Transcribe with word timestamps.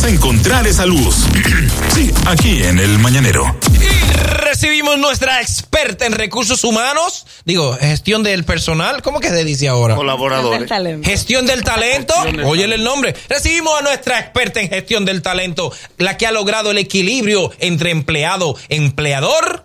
vamos 0.00 0.04
a 0.04 0.14
encontrar 0.14 0.66
esa 0.66 0.86
luz. 0.86 1.26
sí, 1.94 2.10
aquí 2.26 2.62
en 2.62 2.78
el 2.78 2.98
Mañanero. 2.98 3.44
Y 3.74 4.12
recibimos 4.22 4.98
nuestra 4.98 5.42
experta 5.42 6.06
en 6.06 6.12
recursos 6.12 6.64
humanos, 6.64 7.26
digo, 7.44 7.76
gestión 7.78 8.22
del 8.22 8.44
personal, 8.44 9.02
¿cómo 9.02 9.20
que 9.20 9.28
se 9.28 9.44
dice 9.44 9.68
ahora? 9.68 9.96
Colaboradores. 9.96 10.70
Gestión 11.04 11.44
del 11.46 11.64
talento, 11.64 12.14
óyele 12.44 12.76
el 12.76 12.84
nombre. 12.84 13.14
Recibimos 13.28 13.78
a 13.78 13.82
nuestra 13.82 14.18
experta 14.20 14.60
en 14.60 14.70
gestión 14.70 15.04
del 15.04 15.20
talento, 15.20 15.72
la 15.98 16.16
que 16.16 16.26
ha 16.26 16.32
logrado 16.32 16.70
el 16.70 16.78
equilibrio 16.78 17.52
entre 17.58 17.90
empleado, 17.90 18.56
empleador. 18.68 19.64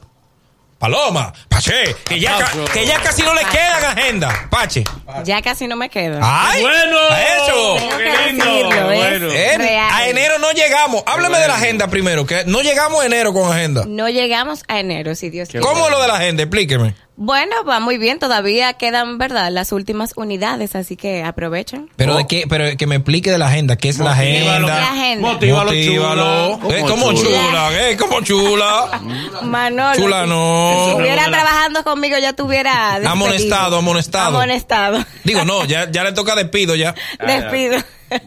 Paloma, 0.89 1.33
Pache, 1.49 1.95
que 2.07 2.19
ya, 2.19 2.37
ca- 2.37 2.51
que 2.71 2.85
ya 2.85 2.99
casi 3.01 3.23
no 3.23 3.33
le 3.33 3.41
quedan 3.45 3.97
agenda. 3.97 4.47
Pache. 4.51 4.83
Ya 5.23 5.41
casi 5.41 5.65
no 5.65 5.75
me 5.75 5.89
quedo. 5.89 6.19
¡Ay! 6.21 6.61
Bueno, 6.61 6.97
¡Eso! 7.09 7.75
Tengo 7.79 7.97
qué 7.97 8.27
lindo, 8.27 8.45
decirlo, 8.45 8.87
¿ves? 8.87 8.99
bueno. 8.99 9.31
Eh, 9.33 9.57
Real. 9.57 9.89
a 9.91 10.07
enero 10.07 10.37
no 10.37 10.51
llegamos. 10.51 11.01
Háblame 11.07 11.39
de 11.39 11.47
la 11.47 11.55
agenda 11.55 11.87
primero, 11.87 12.23
que 12.27 12.43
no 12.45 12.61
llegamos 12.61 13.01
a 13.01 13.07
enero 13.07 13.33
con 13.33 13.51
agenda. 13.51 13.83
No 13.87 14.07
llegamos 14.09 14.61
a 14.67 14.79
enero, 14.79 15.15
si 15.15 15.31
Dios 15.31 15.49
quiere. 15.49 15.65
¿Cómo 15.65 15.89
lo 15.89 15.99
de 15.99 16.07
la 16.07 16.17
agenda? 16.17 16.43
Explíqueme. 16.43 16.93
Bueno, 17.17 17.55
va 17.67 17.79
muy 17.79 17.97
bien. 17.97 18.19
Todavía 18.19 18.73
quedan, 18.73 19.17
¿verdad? 19.17 19.49
Las 19.49 19.71
últimas 19.71 20.11
unidades, 20.17 20.75
así 20.75 20.97
que 20.97 21.23
aprovechen. 21.23 21.89
Pero 21.95 22.15
de 22.17 22.27
qué, 22.27 22.43
pero 22.49 22.75
que 22.77 22.87
me 22.87 22.95
explique 22.95 23.31
de 23.31 23.37
la 23.37 23.47
agenda, 23.47 23.77
¿qué 23.77 23.87
es 23.89 23.99
la 23.99 24.13
Motívalo. 24.15 24.67
agenda? 24.67 24.75
La 24.79 24.91
agenda. 24.91 25.27
Motívalo, 25.31 25.65
Motívalo. 25.71 26.59
chula. 26.59 26.75
Eh, 26.77 26.81
¿Cómo 26.81 27.05
como 27.05 27.13
chula? 27.13 27.39
chula, 27.47 27.89
eh, 27.89 27.97
como 27.97 28.21
chula. 28.21 29.01
Manolo. 29.43 29.95
Chula 29.95 30.25
no. 30.25 30.71
Si 30.85 30.89
estuviera 30.91 31.25
trabajando 31.25 31.83
conmigo, 31.85 32.17
ya 32.17 32.33
tuviera. 32.33 32.99
despedido. 32.99 33.11
Amonestado, 33.11 33.77
amonestado. 33.77 34.27
Amonestado. 34.37 35.05
Digo, 35.23 35.45
no, 35.45 35.63
ya, 35.65 35.89
ya 35.89 36.03
le 36.03 36.11
toca 36.11 36.35
despido 36.35 36.75
ya. 36.75 36.93
Despido. 37.25 37.77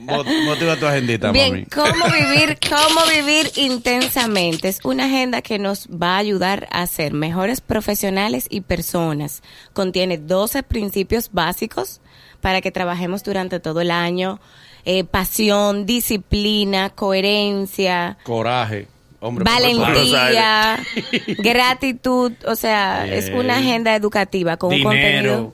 Mot- 0.01 0.27
Motiva 0.45 0.77
tu 0.77 0.87
agendita, 0.87 1.31
Bien, 1.33 1.51
mami. 1.53 1.67
¿cómo 1.67 2.05
vivir, 2.13 2.59
cómo 2.69 3.01
vivir 3.15 3.51
intensamente? 3.57 4.69
Es 4.69 4.81
una 4.85 5.05
agenda 5.07 5.43
que 5.43 5.59
nos 5.59 5.87
va 5.89 6.15
a 6.17 6.19
ayudar 6.19 6.67
a 6.71 6.87
ser 6.87 7.13
mejores 7.13 7.61
profesionales 7.61 8.47
y 8.51 8.61
personas. 8.63 9.43
Contiene 9.73 10.19
12 10.19 10.63
principios 10.63 11.31
básicos 11.33 12.01
para 12.41 12.61
que 12.61 12.71
trabajemos 12.71 13.23
durante 13.25 13.61
todo 13.61 13.81
el 13.81 13.91
año. 13.91 14.41
Eh, 14.85 15.05
pasión, 15.05 15.87
disciplina, 15.87 16.91
coherencia, 16.91 18.17
Coraje. 18.25 18.89
Hombre, 19.21 19.45
valentía, 19.45 20.79
gratitud. 21.39 22.33
O 22.47 22.55
sea, 22.55 23.07
es 23.07 23.31
una 23.31 23.59
agenda 23.59 23.95
educativa 23.97 24.57
con 24.57 24.73
un 24.73 24.83
contenido. 24.83 25.53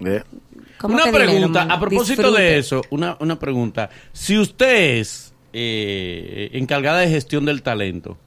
Dinero. 0.00 0.24
¿Cómo 0.78 0.94
Una 0.94 1.04
dinero, 1.04 1.24
pregunta, 1.30 1.62
a 1.62 1.80
propósito 1.80 2.22
Disfrute. 2.22 2.42
de 2.42 2.58
eso, 2.58 2.82
una, 2.90 3.16
una 3.20 3.38
pregunta. 3.38 3.90
Si 4.12 4.36
usted 4.38 4.98
es 4.98 5.32
eh, 5.52 6.50
encargada 6.52 6.98
de 7.00 7.08
gestión 7.08 7.44
del 7.44 7.62
talento, 7.62 8.18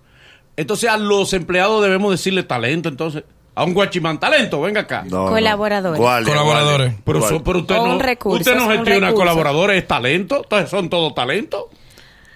entonces 0.56 0.90
a 0.90 0.98
los 0.98 1.34
empleados 1.34 1.84
debemos 1.84 2.12
decirle 2.12 2.44
talento, 2.44 2.90
entonces. 2.90 3.24
A 3.54 3.64
un 3.64 3.74
guachimán, 3.74 4.20
talento, 4.20 4.62
venga 4.62 4.82
acá. 4.82 5.04
no, 5.10 5.26
no. 5.26 5.32
Colaboradores. 5.32 6.00
Guardia, 6.00 6.32
Colaboradores. 6.32 6.88
guardia. 6.90 7.02
Pero, 7.04 7.20
Guardia. 7.22 7.42
pero 7.44 7.60
usted, 7.60 7.76
no, 7.76 7.84
un 7.86 8.00
recurso, 8.00 8.38
usted 8.38 8.56
no 8.56 8.70
gestiona 8.70 9.14
colaboradores, 9.14 9.82
es 9.82 9.88
talento. 9.88 10.42
Entonces 10.44 10.70
son 10.70 10.90
todos 10.92 11.16
talentos. 11.16 11.64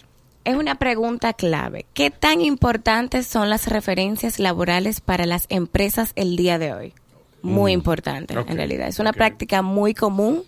Es 0.45 0.55
una 0.55 0.75
pregunta 0.75 1.33
clave. 1.33 1.85
¿Qué 1.93 2.09
tan 2.09 2.41
importantes 2.41 3.27
son 3.27 3.49
las 3.49 3.67
referencias 3.67 4.39
laborales 4.39 5.01
para 5.01 5.25
las 5.25 5.45
empresas 5.49 6.13
el 6.15 6.35
día 6.35 6.57
de 6.57 6.73
hoy? 6.73 6.93
Muy 7.41 7.71
importante, 7.71 8.37
ok, 8.37 8.49
en 8.49 8.57
realidad. 8.57 8.87
Es 8.87 8.99
una 8.99 9.13
práctica 9.13 9.61
muy 9.61 9.93
común 9.93 10.43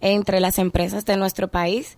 entre 0.00 0.40
las 0.40 0.58
empresas 0.58 1.04
de 1.04 1.16
nuestro 1.16 1.48
país. 1.48 1.96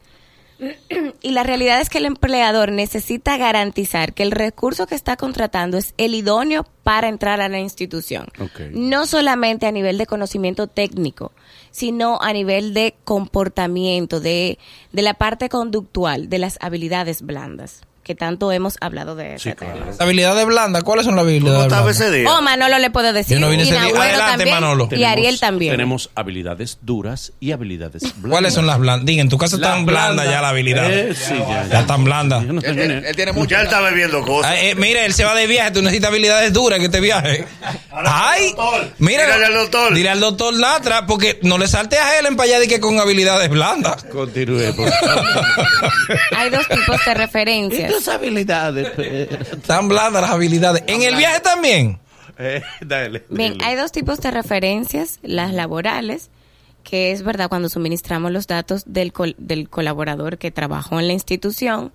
Y 1.20 1.31
la 1.31 1.42
realidad 1.42 1.81
es 1.81 1.88
que 1.88 1.98
el 1.98 2.06
empleador 2.06 2.70
necesita 2.70 3.36
garantizar 3.36 4.14
que 4.14 4.22
el 4.22 4.31
recurso 4.31 4.86
que 4.86 4.94
está 4.94 5.16
contratando 5.16 5.76
es 5.76 5.94
el 5.97 6.14
idóneo 6.14 6.64
para 6.84 7.08
entrar 7.08 7.41
a 7.41 7.48
la 7.48 7.58
institución. 7.58 8.26
No 8.72 9.06
solamente 9.06 9.66
a 9.66 9.72
nivel 9.72 9.98
de 9.98 10.06
conocimiento 10.06 10.69
técnico, 10.69 11.32
sino 11.72 12.22
a 12.22 12.32
nivel 12.32 12.74
de 12.74 12.94
comportamiento, 13.02 14.20
de, 14.20 14.58
de 14.92 15.02
la 15.02 15.14
parte 15.14 15.48
conductual, 15.48 16.28
de 16.28 16.38
las 16.38 16.58
habilidades 16.60 17.22
blandas, 17.22 17.82
que 18.02 18.14
tanto 18.16 18.50
hemos 18.50 18.76
hablado 18.80 19.14
de 19.14 19.38
Sí, 19.38 19.52
claro. 19.52 19.84
Habilidades 20.00 20.44
blandas. 20.44 20.82
¿Cuáles 20.82 21.04
son 21.04 21.14
las 21.14 21.22
¿Cómo 21.22 21.30
habilidades 21.30 21.68
blandas? 21.68 22.00
ese 22.00 22.10
día? 22.10 22.30
Oh, 22.32 22.42
Manolo 22.42 22.78
le 22.80 22.90
puede 22.90 23.12
decir. 23.12 23.36
Yo 23.36 23.40
no 23.40 23.48
vine 23.48 23.62
y 23.62 23.66
ese 23.68 23.72
día. 23.74 23.82
Nahuelo 23.92 24.02
Adelante, 24.02 24.46
Manolo. 24.50 24.88
Y 24.90 25.04
Ariel 25.04 25.38
también. 25.38 25.72
Tenemos 25.72 26.10
habilidades 26.16 26.78
duras 26.82 27.32
y 27.38 27.52
habilidades 27.52 28.02
blandas. 28.02 28.30
¿Cuáles 28.30 28.54
son 28.54 28.66
las 28.66 28.78
blandas? 28.80 29.06
Diga, 29.06 29.22
en 29.22 29.28
tu 29.28 29.38
casa 29.38 29.56
La 29.56 29.68
están 29.68 29.86
blandas 29.86 30.14
blanda. 30.26 30.32
ya 30.32 30.40
las 30.42 30.50
habilidades. 30.50 31.16
Eh, 31.20 31.24
sí, 31.28 31.34
ya, 31.38 31.68
Ya 31.68 31.80
están 31.80 32.02
blandas. 32.04 32.44
No 32.44 32.60
Él, 32.60 32.78
él- 32.78 33.04
él 33.06 33.16
tiene 33.16 33.32
mucho. 33.32 33.50
Ya 33.50 33.60
él 33.60 33.66
está 33.66 33.80
bebiendo 33.80 34.20
cosas. 34.22 34.50
Ah, 34.52 34.60
eh, 34.60 34.74
mira, 34.74 35.04
él 35.04 35.14
se 35.14 35.24
va 35.24 35.34
de 35.36 35.46
viaje, 35.46 35.70
tú 35.70 35.80
necesitas 35.82 36.10
habilidades 36.10 36.52
duras 36.52 36.80
en 36.80 36.84
este 36.86 37.00
viaje. 37.00 37.44
Ay, 37.92 38.48
doctor. 38.56 38.88
mira, 38.98 39.24
Dígale 39.26 39.46
al 39.46 39.54
doctor. 39.54 39.94
Dile 39.94 40.08
al 40.10 40.20
doctor 40.20 40.54
Natra, 40.58 41.06
porque 41.06 41.38
no 41.42 41.56
le 41.56 41.69
salte 41.69 41.98
a 41.98 42.19
Helen 42.19 42.36
para 42.36 42.48
allá 42.48 42.58
de 42.60 42.66
que 42.69 42.80
con 42.80 42.98
habilidades 42.98 43.48
blandas. 43.48 44.02
Continúe, 44.04 44.74
por 44.74 44.90
favor. 45.00 45.24
Hay 46.36 46.50
dos 46.50 46.66
tipos 46.69 46.96
de 47.06 47.14
referencias. 47.14 47.91
Estas 47.98 48.14
habilidades. 48.14 48.98
Están 48.98 49.88
blandas 49.88 50.22
las 50.22 50.30
habilidades. 50.30 50.82
En 50.86 51.03
el 51.03 51.16
viaje 51.16 51.41
también. 51.41 51.98
eh, 52.38 52.62
dale. 52.80 53.25
Bien, 53.28 53.58
hay 53.62 53.76
dos 53.76 53.92
tipos 53.92 54.20
de 54.20 54.30
referencias, 54.30 55.19
las 55.22 55.53
laborales, 55.53 56.31
que 56.84 57.12
es 57.12 57.22
verdad 57.22 57.48
cuando 57.48 57.69
suministramos 57.69 58.32
los 58.32 58.47
datos 58.47 58.82
del, 58.86 59.12
col- 59.12 59.36
del 59.38 59.69
colaborador 59.69 60.38
que 60.38 60.50
trabajó 60.50 60.98
en 60.98 61.06
la 61.06 61.12
institución, 61.12 61.92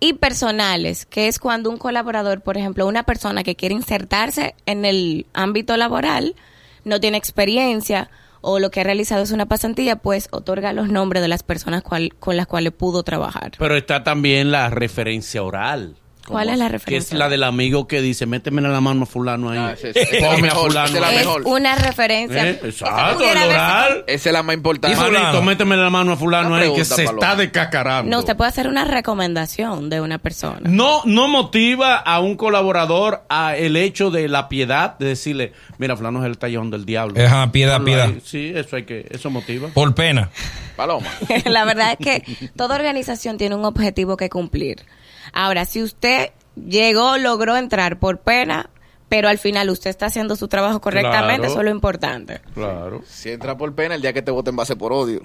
y 0.00 0.12
personales, 0.12 1.06
que 1.06 1.26
es 1.26 1.40
cuando 1.40 1.70
un 1.70 1.76
colaborador, 1.76 2.40
por 2.40 2.56
ejemplo, 2.56 2.86
una 2.86 3.02
persona 3.02 3.42
que 3.42 3.56
quiere 3.56 3.74
insertarse 3.74 4.54
en 4.64 4.84
el 4.84 5.26
ámbito 5.32 5.76
laboral, 5.76 6.36
no 6.84 7.00
tiene 7.00 7.18
experiencia 7.18 8.08
o 8.40 8.58
lo 8.58 8.70
que 8.70 8.80
ha 8.80 8.84
realizado 8.84 9.22
es 9.22 9.30
una 9.32 9.46
pasantía, 9.46 9.96
pues 9.96 10.28
otorga 10.30 10.72
los 10.72 10.88
nombres 10.88 11.22
de 11.22 11.28
las 11.28 11.42
personas 11.42 11.82
cual- 11.82 12.14
con 12.18 12.36
las 12.36 12.46
cuales 12.46 12.72
pudo 12.72 13.02
trabajar. 13.02 13.52
Pero 13.58 13.76
está 13.76 14.04
también 14.04 14.50
la 14.50 14.70
referencia 14.70 15.42
oral. 15.42 15.96
¿Cuál 16.32 16.48
es 16.50 16.58
la 16.58 16.66
Que 16.66 16.72
referencia? 16.72 17.14
es 17.14 17.18
la 17.18 17.28
del 17.28 17.44
amigo 17.44 17.86
que 17.88 18.00
dice, 18.00 18.26
méteme 18.26 18.62
la 18.62 18.80
mano 18.80 19.02
a 19.04 19.06
fulano 19.06 19.50
ahí. 19.50 19.58
Ah, 19.58 19.74
es 19.82 20.22
a 20.24 20.36
mejor, 20.38 20.68
fulano 20.70 20.86
esa 20.86 20.94
es 20.96 21.00
la 21.00 21.10
es 21.12 21.16
mejor. 21.26 21.42
una 21.46 21.74
referencia. 21.76 22.48
Eh, 22.48 22.60
Esa 22.64 22.68
Exacto, 22.86 23.24
oral. 23.24 24.04
Esa 24.06 24.28
es 24.28 24.32
la 24.32 24.42
más 24.42 24.54
importante. 24.56 24.96
Y 24.96 25.00
fulano. 25.00 25.42
Méteme 25.42 25.76
la 25.76 25.90
mano 25.90 26.12
a 26.12 26.16
fulano 26.16 26.48
Una 26.48 26.58
ahí 26.58 26.74
que 26.74 26.84
se 26.84 27.04
Paloma. 27.04 27.26
está 27.26 27.36
descacarando. 27.36 28.10
No, 28.10 28.18
usted 28.20 28.36
puede 28.36 28.48
hacer 28.50 28.68
una 28.68 28.84
recomendación 28.84 29.90
de 29.90 30.00
una 30.00 30.18
persona. 30.18 30.60
No, 30.64 31.02
no 31.04 31.28
motiva 31.28 31.96
a 31.96 32.20
un 32.20 32.36
colaborador 32.36 33.22
a 33.28 33.56
el 33.56 33.76
hecho 33.76 34.10
de 34.10 34.28
la 34.28 34.48
piedad, 34.48 34.98
de 34.98 35.06
decirle, 35.06 35.52
mira, 35.78 35.96
fulano 35.96 36.20
es 36.20 36.26
el 36.26 36.38
tallón 36.38 36.70
del 36.70 36.84
diablo. 36.84 37.20
Ajá, 37.24 37.50
piedad, 37.52 37.74
Ponlo 37.76 37.84
piedad. 37.86 38.06
ahí. 38.06 38.20
Sí, 38.24 38.52
eso 38.54 38.76
hay 38.76 38.84
que, 38.84 39.06
eso 39.10 39.30
motiva. 39.30 39.68
Por 39.74 39.94
pena. 39.94 40.30
Paloma. 40.76 41.06
La 41.46 41.64
verdad 41.64 41.96
es 41.98 41.98
que 41.98 42.48
toda 42.56 42.76
organización 42.76 43.36
tiene 43.38 43.54
un 43.56 43.64
objetivo 43.64 44.16
que 44.16 44.28
cumplir. 44.28 44.84
Ahora, 45.32 45.64
si 45.64 45.82
usted 45.82 46.30
llegó, 46.56 47.18
logró 47.18 47.56
entrar 47.56 47.98
por 47.98 48.18
pena, 48.20 48.70
pero 49.08 49.28
al 49.28 49.38
final 49.38 49.70
usted 49.70 49.88
está 49.90 50.06
haciendo 50.06 50.36
su 50.36 50.48
trabajo 50.48 50.80
correctamente, 50.80 51.36
Claro. 51.38 51.52
eso 51.52 51.58
es 51.60 51.64
lo 51.64 51.70
importante. 51.70 52.40
Claro. 52.54 53.02
Si 53.06 53.30
entra 53.30 53.56
por 53.56 53.74
pena, 53.74 53.94
el 53.94 54.02
día 54.02 54.12
que 54.12 54.20
te 54.22 54.30
voten 54.30 54.58
va 54.58 54.64
a 54.64 54.66
ser 54.66 54.76
por 54.76 54.92
odio. 54.92 55.20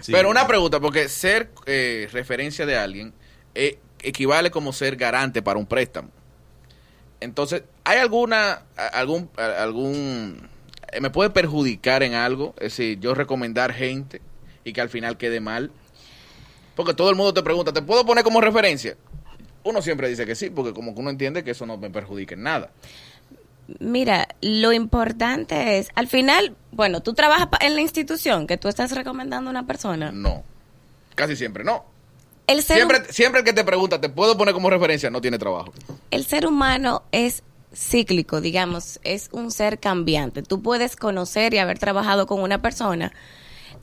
Sí. 0.00 0.12
Pero 0.12 0.30
una 0.30 0.46
pregunta, 0.46 0.80
porque 0.80 1.08
ser 1.08 1.50
eh, 1.66 2.08
referencia 2.12 2.64
de 2.66 2.76
alguien 2.78 3.12
eh, 3.54 3.78
equivale 4.00 4.50
como 4.50 4.72
ser 4.72 4.96
garante 4.96 5.42
para 5.42 5.58
un 5.58 5.66
préstamo. 5.66 6.08
Entonces, 7.20 7.64
¿hay 7.84 7.98
alguna, 7.98 8.62
algún, 8.92 9.28
algún, 9.36 10.48
eh, 10.92 11.00
me 11.00 11.10
puede 11.10 11.30
perjudicar 11.30 12.02
en 12.02 12.14
algo? 12.14 12.54
Es 12.58 12.76
decir, 12.76 13.00
yo 13.00 13.14
recomendar 13.14 13.72
gente 13.72 14.22
y 14.64 14.72
que 14.72 14.80
al 14.80 14.88
final 14.88 15.16
quede 15.16 15.40
mal. 15.40 15.70
Porque 16.78 16.94
todo 16.94 17.10
el 17.10 17.16
mundo 17.16 17.34
te 17.34 17.42
pregunta, 17.42 17.72
¿te 17.72 17.82
puedo 17.82 18.06
poner 18.06 18.22
como 18.22 18.40
referencia? 18.40 18.96
Uno 19.64 19.82
siempre 19.82 20.08
dice 20.08 20.24
que 20.24 20.36
sí, 20.36 20.48
porque 20.48 20.72
como 20.72 20.94
que 20.94 21.00
uno 21.00 21.10
entiende 21.10 21.42
que 21.42 21.50
eso 21.50 21.66
no 21.66 21.76
me 21.76 21.90
perjudica 21.90 22.36
en 22.36 22.44
nada. 22.44 22.70
Mira, 23.80 24.28
lo 24.42 24.72
importante 24.72 25.78
es, 25.78 25.88
al 25.96 26.06
final, 26.06 26.54
bueno, 26.70 27.00
tú 27.00 27.14
trabajas 27.14 27.48
en 27.62 27.74
la 27.74 27.80
institución 27.80 28.46
que 28.46 28.58
tú 28.58 28.68
estás 28.68 28.92
recomendando 28.92 29.48
a 29.48 29.50
una 29.50 29.66
persona. 29.66 30.12
No. 30.12 30.44
Casi 31.16 31.34
siempre 31.34 31.64
no. 31.64 31.84
El 32.46 32.62
ser, 32.62 32.76
Siempre, 32.76 33.12
siempre 33.12 33.40
el 33.40 33.44
que 33.44 33.52
te 33.52 33.64
pregunta, 33.64 34.00
¿te 34.00 34.08
puedo 34.08 34.38
poner 34.38 34.54
como 34.54 34.70
referencia? 34.70 35.10
No 35.10 35.20
tiene 35.20 35.36
trabajo. 35.36 35.72
el 36.12 36.24
ser 36.24 36.46
humano 36.46 37.02
es 37.10 37.42
cíclico, 37.74 38.40
digamos, 38.40 39.00
es 39.02 39.30
un 39.32 39.50
ser 39.50 39.80
cambiante. 39.80 40.44
Tú 40.44 40.62
puedes 40.62 40.94
conocer 40.94 41.54
y 41.54 41.58
haber 41.58 41.80
trabajado 41.80 42.28
con 42.28 42.40
una 42.40 42.62
persona, 42.62 43.12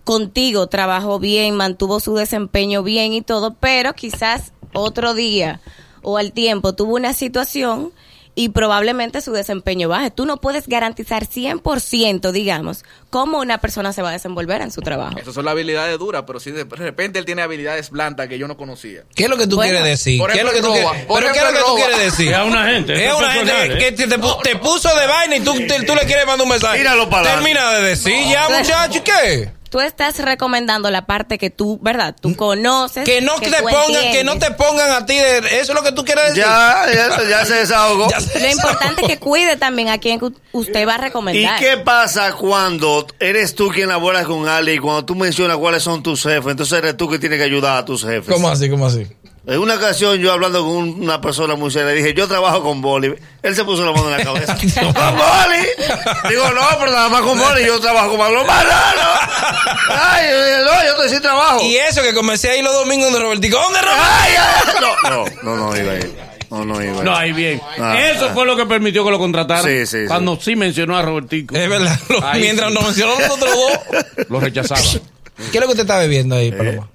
contigo 0.05 0.67
trabajó 0.67 1.19
bien, 1.19 1.55
mantuvo 1.55 1.99
su 1.99 2.15
desempeño 2.15 2.81
bien 2.83 3.11
y 3.11 3.21
todo, 3.21 3.53
pero 3.59 3.93
quizás 3.93 4.53
otro 4.73 5.13
día 5.13 5.59
o 6.01 6.17
al 6.17 6.31
tiempo 6.31 6.73
tuvo 6.73 6.95
una 6.95 7.13
situación 7.13 7.91
y 8.37 8.49
probablemente 8.49 9.21
su 9.21 9.31
desempeño 9.31 9.87
baje. 9.87 10.11
Tú 10.11 10.25
no 10.25 10.37
puedes 10.41 10.67
garantizar 10.67 11.25
100%, 11.25 12.31
digamos, 12.33 12.83
cómo 13.09 13.39
una 13.39 13.59
persona 13.59 13.93
se 13.93 14.01
va 14.01 14.09
a 14.09 14.11
desenvolver 14.11 14.61
en 14.61 14.71
su 14.71 14.81
trabajo. 14.81 15.17
Esas 15.17 15.33
son 15.33 15.45
las 15.45 15.53
habilidades 15.53 15.97
duras, 15.97 16.25
pero 16.27 16.41
si 16.41 16.51
de 16.51 16.65
repente 16.65 17.17
él 17.17 17.23
tiene 17.23 17.41
habilidades 17.43 17.89
blandas 17.91 18.27
que 18.27 18.37
yo 18.37 18.47
no 18.49 18.57
conocía. 18.57 19.03
¿Qué 19.15 19.23
es 19.23 19.29
lo 19.29 19.37
que 19.37 19.47
tú 19.47 19.55
Bueno, 19.55 19.71
quieres 19.71 19.87
decir? 19.89 20.21
¿Qué 20.33 20.39
es 20.39 20.43
lo 20.43 20.51
que 20.51 20.61
tú 20.61 20.67
quieres? 20.67 20.83
roba. 20.83 20.97
Por 21.07 21.21
¿Pero 21.21 21.31
qué 21.33 21.39
es 21.39 21.45
lo 21.45 21.49
que 21.51 21.55
ejemplo, 21.55 21.65
tú 21.65 21.77
roba. 21.77 21.87
quieres 21.87 22.11
decir? 22.17 22.33
Es 22.33 22.39
una 22.45 22.67
gente, 22.67 23.05
Es 23.07 23.13
una 23.13 23.31
gente 23.31 23.51
personal, 23.53 23.77
que 23.79 23.87
¿eh? 23.87 23.91
te, 23.93 24.07
te 24.07 24.19
pu- 24.19 24.41
te 24.43 24.55
puso 24.57 24.95
de 24.95 25.07
vaina 25.07 25.35
y 25.37 25.39
tú, 25.39 25.53
te- 25.55 25.83
tú 25.83 25.95
le 25.95 26.01
quieres 26.05 26.25
mandar 26.27 26.43
un 26.43 26.49
mensaje. 26.49 26.77
Tíralo 26.79 27.09
para. 27.09 27.31
Termina 27.35 27.71
de 27.71 27.81
decir 27.87 28.17
ya, 28.29 28.49
No. 28.49 28.57
muchacho, 28.59 28.97
¿y 28.99 29.01
¿qué? 29.01 29.51
Tú 29.75 29.81
estás 29.81 30.19
recomendando 30.19 30.89
la 30.89 31.05
parte 31.05 31.37
que 31.37 31.49
tú, 31.49 31.79
¿verdad? 31.81 32.15
Tú 32.17 32.33
conoces. 32.37 33.03
Que 33.03 33.19
no 33.19 33.35
te 33.35 33.51
pongan, 33.61 34.11
que 34.13 34.23
no 34.23 34.39
te 34.39 34.51
pongan 34.51 34.89
a 34.91 35.05
ti 35.05 35.17
de, 35.17 35.39
eso 35.39 35.73
es 35.73 35.73
lo 35.73 35.83
que 35.83 35.91
tú 35.91 36.05
quieres 36.05 36.29
decir. 36.29 36.43
Ya, 36.43 36.85
ya, 36.93 37.29
ya 37.29 37.45
se 37.45 37.55
desahogó. 37.55 38.07
Ya. 38.09 38.39
Lo 38.39 38.49
importante 38.49 39.01
es 39.01 39.07
que 39.09 39.19
cuide 39.19 39.57
también 39.57 39.89
a 39.89 39.97
quien 39.97 40.21
usted 40.53 40.87
va 40.87 40.93
a 40.93 40.97
¿Y 40.97 41.01
recomendar. 41.01 41.59
qué 41.59 41.75
pasa 41.75 42.31
cuando 42.31 43.05
eres 43.19 43.53
tú 43.53 43.67
quien 43.67 43.89
labora 43.89 44.23
con 44.23 44.47
alguien 44.47 44.77
y 44.77 44.79
cuando 44.79 45.03
tú 45.03 45.13
mencionas 45.13 45.57
cuáles 45.57 45.83
son 45.83 46.01
tus 46.01 46.23
jefes, 46.23 46.51
entonces 46.51 46.77
eres 46.77 46.95
tú 46.95 47.09
que 47.09 47.19
tienes 47.19 47.37
que 47.37 47.43
ayudar 47.43 47.75
a 47.75 47.83
tus 47.83 48.05
jefes? 48.05 48.33
¿Cómo 48.33 48.47
así? 48.47 48.69
¿Cómo 48.69 48.85
así? 48.87 49.05
En 49.47 49.59
una 49.59 49.75
ocasión 49.75 50.17
yo 50.17 50.31
hablando 50.31 50.61
con 50.63 50.71
un- 50.75 51.03
una 51.03 51.21
persona 51.21 51.55
muy 51.55 51.69
seria, 51.69 51.89
le 51.89 51.93
dije, 51.95 52.13
yo 52.15 52.27
trabajo 52.27 52.63
con 52.63 52.81
boli. 52.81 53.13
Él 53.43 53.55
se 53.55 53.63
puso 53.63 53.85
la 53.85 53.91
mano 53.91 54.09
en 54.11 54.17
la 54.17 54.23
cabeza. 54.23 54.55
¿Con 54.81 54.93
boli? 54.93 56.29
Digo, 56.29 56.49
no, 56.51 56.61
pero 56.79 56.91
nada 56.91 57.09
más 57.09 57.21
con 57.21 57.37
boli, 57.37 57.63
yo 57.65 57.79
trabajo 57.79 58.09
con 58.09 58.17
balón. 58.19 58.45
¡No, 58.47 58.53
no! 58.53 59.89
Ay, 59.89 60.25
no, 60.65 60.85
yo 60.87 61.01
te 61.03 61.09
sí 61.09 61.19
trabajo. 61.21 61.61
Y 61.63 61.75
eso 61.77 62.01
que 62.01 62.13
comencé 62.13 62.49
ahí 62.49 62.61
los 62.63 62.73
domingos 62.73 63.13
de 63.13 63.19
Robertico. 63.19 63.57
¿Dónde 63.57 63.81
Robertico? 63.81 64.07
Ay, 64.11 64.33
ay, 64.37 64.73
no, 64.81 65.09
no, 65.09 65.25
no, 65.43 65.55
no 65.71 65.77
iba 65.77 65.91
a 65.91 65.95
ir. 65.95 66.15
No, 66.49 66.65
no 66.65 66.81
iba 66.81 66.93
a 66.93 66.97
ir. 66.97 67.03
No, 67.03 67.15
ahí 67.15 67.31
bien. 67.33 67.61
Ah, 67.79 67.99
Eso 67.99 68.27
ah. 68.29 68.31
fue 68.33 68.45
lo 68.47 68.55
que 68.55 68.65
permitió 68.65 69.05
que 69.05 69.11
lo 69.11 69.19
contrataran. 69.19 69.63
Sí, 69.65 69.85
sí, 69.85 70.01
sí. 70.01 70.07
Cuando 70.07 70.39
sí, 70.41 70.55
mencionó 70.55 70.97
a 70.97 71.01
Robertico. 71.03 71.55
Es 71.55 71.69
verdad. 71.69 71.99
lo- 72.09 72.21
mientras 72.39 72.69
sí. 72.69 72.73
nos 72.73 72.83
mencionó 72.83 73.19
nosotros 73.19 73.51
dos. 73.53 74.25
Lo 74.29 74.39
rechazaba. 74.39 74.81
¿Qué 74.81 74.99
es 75.43 75.55
lo 75.55 75.61
que 75.61 75.73
usted 75.73 75.81
está 75.81 75.99
bebiendo 75.99 76.35
ahí, 76.35 76.51
Paloma? 76.51 76.83
A 76.83 76.94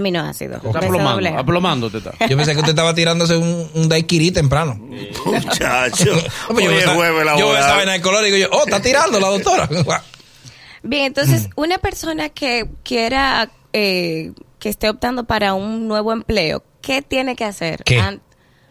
mí 0.00 0.10
no 0.10 0.20
ha 0.20 0.32
sido. 0.32 0.56
Está 0.56 0.78
aplomando. 0.78 1.12
doble. 1.12 1.28
Aplomándote 1.30 1.98
está. 1.98 2.12
Yo 2.28 2.36
pensé 2.36 2.52
que 2.52 2.58
usted 2.58 2.70
estaba 2.70 2.94
tirándose 2.94 3.36
un, 3.36 3.68
un 3.74 3.88
daiquiri 3.88 4.30
temprano. 4.30 4.74
Muchacho. 5.26 6.04
No, 6.48 6.54
pues 6.54 6.64
yo 6.64 6.70
Hoy 6.70 6.76
veo 6.76 6.78
es 6.78 6.82
esa- 6.84 6.94
jueves 6.94 7.18
yo 7.18 7.24
laboral. 7.24 7.76
vaina 7.76 7.92
de 7.92 8.00
color 8.00 8.22
y 8.26 8.30
digo 8.30 8.36
yo, 8.38 8.48
oh, 8.56 8.64
está 8.64 8.80
tirando 8.82 9.18
la 9.20 9.28
doctora. 9.28 9.68
Bien, 10.82 11.04
entonces, 11.06 11.48
una 11.56 11.78
persona 11.78 12.28
que 12.28 12.68
quiera, 12.82 13.50
eh, 13.72 14.32
que 14.58 14.68
esté 14.68 14.88
optando 14.88 15.24
para 15.24 15.54
un 15.54 15.86
nuevo 15.88 16.12
empleo, 16.12 16.62
¿qué 16.80 17.02
tiene 17.02 17.36
que 17.36 17.44
hacer? 17.44 17.82
¿Qué? 17.84 17.98
An- 18.00 18.20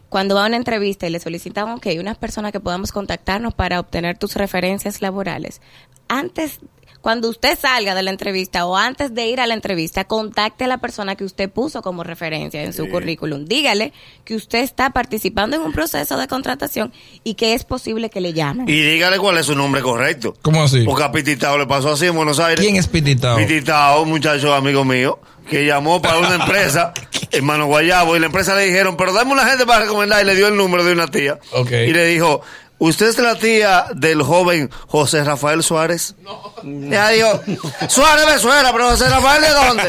Cuando 0.09 0.35
va 0.35 0.43
a 0.43 0.47
una 0.47 0.57
entrevista 0.57 1.07
y 1.07 1.09
le 1.09 1.19
solicitan, 1.19 1.69
ok, 1.69 1.87
unas 1.99 2.17
personas 2.17 2.51
que 2.51 2.59
podamos 2.59 2.91
contactarnos 2.91 3.53
para 3.53 3.79
obtener 3.79 4.17
tus 4.17 4.35
referencias 4.35 5.01
laborales. 5.01 5.61
Antes, 6.09 6.59
cuando 7.01 7.29
usted 7.29 7.57
salga 7.59 7.95
de 7.95 8.03
la 8.03 8.11
entrevista 8.11 8.65
o 8.65 8.77
antes 8.77 9.13
de 9.13 9.25
ir 9.27 9.39
a 9.39 9.47
la 9.47 9.55
entrevista, 9.55 10.05
contacte 10.05 10.65
a 10.65 10.67
la 10.67 10.77
persona 10.77 11.15
que 11.15 11.23
usted 11.23 11.49
puso 11.49 11.81
como 11.81 12.03
referencia 12.03 12.63
en 12.63 12.73
su 12.73 12.87
currículum. 12.89 13.45
Dígale 13.45 13.91
que 14.23 14.35
usted 14.35 14.59
está 14.59 14.91
participando 14.91 15.55
en 15.55 15.63
un 15.63 15.73
proceso 15.73 16.17
de 16.17 16.27
contratación 16.27 16.93
y 17.23 17.33
que 17.33 17.53
es 17.53 17.63
posible 17.63 18.09
que 18.09 18.21
le 18.21 18.33
llamen. 18.33 18.69
Y 18.69 18.81
dígale 18.81 19.17
cuál 19.17 19.37
es 19.39 19.47
su 19.47 19.55
nombre 19.55 19.81
correcto. 19.81 20.35
¿Cómo 20.43 20.63
así? 20.63 20.83
Porque 20.83 21.03
a 21.03 21.11
Pititao 21.11 21.57
le 21.57 21.65
pasó 21.65 21.91
así 21.91 22.05
en 22.05 22.15
Buenos 22.15 22.39
Aires. 22.39 22.63
¿Quién 22.63 22.75
es 22.75 22.87
Pititao? 22.87 23.37
Pititao, 23.37 24.03
un 24.03 24.09
muchacho 24.09 24.53
amigo 24.53 24.85
mío, 24.85 25.19
que 25.49 25.65
llamó 25.65 26.01
para 26.01 26.19
una 26.19 26.35
empresa, 26.35 26.93
hermano 27.31 27.65
Guayabo, 27.65 28.15
y 28.15 28.19
la 28.19 28.27
empresa 28.27 28.55
le 28.55 28.65
dijeron, 28.65 28.95
pero 28.95 29.11
dame 29.11 29.31
una 29.31 29.45
gente 29.45 29.65
para 29.65 29.85
recomendar, 29.85 30.21
y 30.21 30.25
le 30.25 30.35
dio 30.35 30.47
el 30.47 30.55
número 30.55 30.83
de 30.83 30.93
una 30.93 31.07
tía. 31.07 31.39
Ok. 31.53 31.71
Y 31.71 31.93
le 31.93 32.05
dijo, 32.05 32.41
¿usted 32.81 33.07
es 33.07 33.17
la 33.19 33.35
tía 33.35 33.85
del 33.95 34.21
joven 34.23 34.69
José 34.87 35.23
Rafael 35.23 35.63
Suárez? 35.63 36.15
No. 36.21 36.53
Ya 36.89 37.09
dijo, 37.09 37.41
Suárez 37.87 38.25
me 38.27 38.37
suena, 38.39 38.71
pero 38.71 38.89
José 38.89 39.07
Rafael 39.09 39.41
de 39.41 39.49
dónde? 39.49 39.83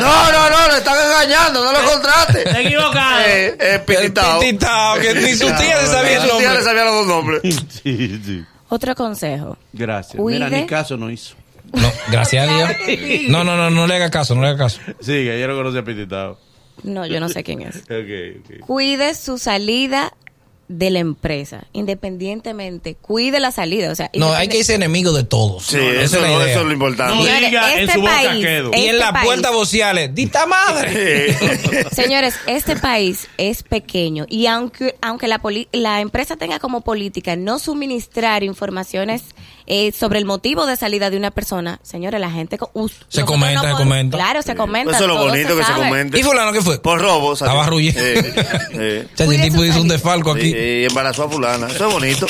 No, 0.00 0.32
no, 0.32 0.50
no, 0.50 0.72
le 0.72 0.78
están 0.78 0.96
engañando, 1.06 1.64
no 1.64 1.72
lo 1.72 1.90
contrate. 1.90 2.44
Te 2.44 2.60
equivocado. 2.66 3.20
Eh, 3.26 3.56
eh, 3.60 3.78
Pititao. 3.86 4.40
El 4.42 4.46
Pititao, 4.48 4.98
que 5.00 5.14
ni 5.14 5.34
su 5.34 5.46
tía 5.46 5.80
se 5.80 5.86
sabía 5.86 6.16
el 6.16 6.22
Ni 6.22 6.28
su 6.28 6.36
tía 6.38 6.48
nombre. 6.48 6.54
le 6.58 6.62
sabía 6.62 6.84
los 6.84 6.94
dos 6.94 7.06
nombres. 7.06 7.40
Sí, 7.82 8.20
sí. 8.24 8.44
Otro 8.68 8.94
consejo. 8.94 9.56
Gracias. 9.72 10.16
Cuide. 10.16 10.44
Mira, 10.44 10.50
ni 10.50 10.66
caso 10.66 10.96
no 10.96 11.10
hizo. 11.10 11.34
No, 11.72 11.90
gracias 12.10 12.48
a 12.48 12.52
Dios. 12.54 12.70
No, 13.28 13.42
no, 13.44 13.56
no, 13.56 13.70
no 13.70 13.86
le 13.86 13.96
haga 13.96 14.10
caso, 14.10 14.34
no 14.34 14.42
le 14.42 14.48
haga 14.48 14.58
caso. 14.58 14.80
Sí, 15.00 15.12
que 15.12 15.38
yo 15.40 15.46
no 15.48 15.54
conocía 15.56 15.80
a 15.80 15.84
Pititao. 15.84 16.38
No, 16.82 17.06
yo 17.06 17.20
no 17.20 17.28
sé 17.28 17.42
quién 17.44 17.62
es. 17.62 17.76
Ok, 17.84 18.58
ok. 18.60 18.66
cuide 18.66 19.14
su 19.14 19.38
salida 19.38 20.12
de 20.68 20.90
la 20.90 20.98
empresa, 21.00 21.66
independientemente, 21.72 22.94
cuide 22.94 23.38
la 23.40 23.50
salida, 23.52 23.90
o 23.90 23.94
sea, 23.94 24.10
No, 24.14 24.32
hay 24.32 24.48
que 24.48 24.62
ser 24.64 24.76
enemigo 24.76 25.12
de 25.12 25.24
todos. 25.24 25.64
Sí, 25.64 25.76
eso, 25.78 26.16
es 26.16 26.22
la 26.22 26.28
no, 26.28 26.36
idea. 26.42 26.50
eso 26.52 26.60
es 26.60 26.66
lo 26.66 26.72
importante. 26.72 27.14
No 27.16 27.22
Señores, 27.24 27.50
diga 27.50 27.74
en 27.74 27.88
este 27.88 27.98
boca. 28.00 28.34
Y 28.36 28.42
en 28.46 28.66
este 28.72 28.92
la 28.94 29.12
país- 29.12 29.24
puerta 29.26 29.50
vociales, 29.50 30.14
¡dita 30.14 30.46
madre! 30.46 31.34
Señores, 31.92 32.34
este 32.46 32.76
país 32.76 33.28
es 33.36 33.62
pequeño 33.62 34.26
y 34.28 34.46
aunque 34.46 34.94
aunque 35.02 35.28
la 35.28 35.38
poli- 35.40 35.68
la 35.72 36.00
empresa 36.00 36.36
tenga 36.36 36.58
como 36.58 36.80
política 36.80 37.36
no 37.36 37.58
suministrar 37.58 38.42
informaciones 38.42 39.22
eh, 39.66 39.92
sobre 39.92 40.18
el 40.18 40.26
motivo 40.26 40.66
de 40.66 40.76
salida 40.76 41.08
de 41.08 41.16
una 41.16 41.30
persona, 41.30 41.80
señores, 41.82 42.20
la 42.20 42.30
gente 42.30 42.58
Se 43.08 43.24
comenta, 43.24 43.70
se 43.70 43.74
comenta. 43.76 44.16
Claro, 44.18 44.42
se 44.42 44.54
comenta. 44.54 44.92
Eso 44.92 45.04
es 45.04 45.08
lo 45.08 45.16
bonito 45.16 45.56
que 45.56 45.62
se 45.62 45.72
sabe. 45.72 45.88
comente. 45.88 46.20
¿Y 46.20 46.22
fulano 46.22 46.52
qué 46.52 46.60
fue? 46.60 46.78
Por 46.80 47.00
robo. 47.00 47.34
salió. 47.34 47.52
Estaba 47.52 47.70
ruyendo. 47.70 48.00
Eh, 48.00 48.34
eh. 48.72 49.08
El 49.16 49.40
tipo 49.40 49.64
hizo 49.64 49.80
un 49.80 49.88
desfalco 49.88 50.32
aquí. 50.32 50.54
Y, 50.54 50.84
embarazó 50.84 51.24
a 51.24 51.30
fulana. 51.30 51.68
Eso 51.68 51.88
es 51.88 51.94
bonito. 51.94 52.26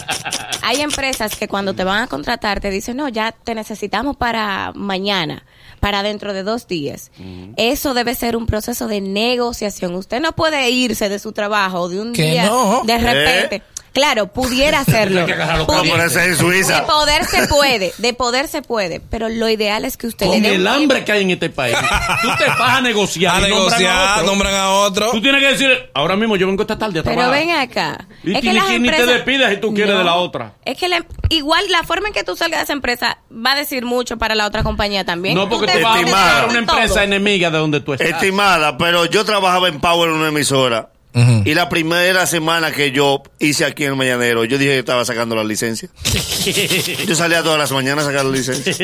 Hay 0.62 0.82
empresas 0.82 1.36
que 1.36 1.48
cuando 1.48 1.72
te 1.72 1.84
van 1.84 2.02
a 2.02 2.06
contratar 2.06 2.60
te 2.60 2.70
dicen, 2.70 2.98
no, 2.98 3.08
ya 3.08 3.32
te 3.32 3.54
necesitamos 3.54 4.16
para 4.16 4.72
mañana, 4.74 5.46
para 5.80 6.02
dentro 6.02 6.34
de 6.34 6.42
dos 6.42 6.66
días. 6.66 7.10
Eso 7.56 7.94
debe 7.94 8.14
ser 8.14 8.36
un 8.36 8.44
proceso 8.44 8.86
de 8.86 9.00
negociación. 9.00 9.94
Usted 9.94 10.20
no 10.20 10.32
puede 10.32 10.68
irse 10.68 11.08
de 11.08 11.18
su 11.18 11.32
trabajo 11.32 11.88
de 11.88 12.00
un 12.00 12.12
día 12.12 12.44
no. 12.44 12.82
de 12.84 12.98
repente. 12.98 13.62
Claro, 13.92 14.28
pudiera 14.32 14.80
hacerlo. 14.80 15.26
Pero 15.26 16.04
ese 16.04 16.06
es 16.06 16.16
en 16.16 16.30
de 16.30 16.36
Suiza. 16.36 16.86
poder 16.86 17.24
se 17.24 17.46
puede, 17.48 17.92
de 17.98 18.14
poder 18.14 18.48
se 18.48 18.62
puede, 18.62 19.00
pero 19.00 19.28
lo 19.28 19.48
ideal 19.48 19.84
es 19.84 19.96
que 19.96 20.06
usted 20.06 20.26
Con 20.26 20.36
le 20.42 20.48
dé 20.48 20.54
el 20.56 20.60
un 20.62 20.68
hambre 20.68 21.04
que 21.04 21.12
hay 21.12 21.22
en 21.22 21.30
este 21.30 21.50
país, 21.50 21.76
tú 22.22 22.28
te 22.38 22.46
vas 22.46 22.78
a 22.78 22.80
negociar. 22.80 23.34
A 23.42 23.48
y 23.48 23.50
nombran 23.50 23.80
negociar, 23.80 24.24
nombran 24.24 24.54
a 24.54 24.70
otro. 24.70 25.10
Tú 25.10 25.20
tienes 25.20 25.40
que 25.42 25.48
decir, 25.48 25.90
ahora 25.94 26.16
mismo 26.16 26.36
yo 26.36 26.46
vengo 26.46 26.62
esta 26.62 26.78
tarde 26.78 27.00
a 27.00 27.02
Pero 27.02 27.16
trabajar. 27.16 27.46
ven 27.46 27.56
acá. 27.56 28.06
Y 28.22 28.30
es 28.30 28.34
ni- 28.36 28.40
que 28.42 28.52
las 28.54 28.64
ni 28.64 28.70
te 28.70 28.76
empresas- 28.76 29.06
despidas 29.06 29.50
si 29.50 29.56
tú 29.58 29.74
quieres 29.74 29.96
de 29.98 30.04
la 30.04 30.14
otra. 30.14 30.52
Es 30.64 30.76
que 30.76 30.88
la- 30.88 31.04
igual 31.30 31.64
la 31.70 31.82
forma 31.82 32.08
en 32.08 32.14
que 32.14 32.24
tú 32.24 32.36
salgas 32.36 32.60
de 32.60 32.64
esa 32.64 32.72
empresa 32.72 33.18
va 33.30 33.52
a 33.52 33.56
decir 33.56 33.84
mucho 33.84 34.16
para 34.18 34.34
la 34.34 34.46
otra 34.46 34.62
compañía 34.62 35.04
también. 35.04 35.34
No, 35.34 35.48
porque 35.48 35.66
Tú 35.66 35.72
te 35.78 35.82
vas 35.84 35.96
a 35.96 36.46
una 36.46 36.58
empresa 36.58 36.94
todo. 36.94 37.02
enemiga 37.02 37.50
de 37.50 37.58
donde 37.58 37.80
tú 37.80 37.92
estás. 37.94 38.08
Estimada, 38.08 38.76
pero 38.78 39.04
yo 39.06 39.24
trabajaba 39.24 39.68
en 39.68 39.80
Power 39.80 40.10
en 40.10 40.16
una 40.16 40.28
emisora. 40.28 40.90
Y 41.14 41.54
la 41.54 41.68
primera 41.68 42.26
semana 42.26 42.70
que 42.70 42.92
yo 42.92 43.22
hice 43.40 43.64
aquí 43.64 43.82
en 43.84 43.90
el 43.90 43.96
Mañanero, 43.96 44.44
yo 44.44 44.56
dije 44.56 44.72
que 44.72 44.78
estaba 44.80 45.04
sacando 45.04 45.34
la 45.34 45.42
licencia. 45.42 45.88
Yo 47.06 47.14
salía 47.16 47.42
todas 47.42 47.58
las 47.58 47.72
mañanas 47.72 48.04
a 48.04 48.08
sacar 48.08 48.24
la 48.24 48.30
licencia. 48.36 48.74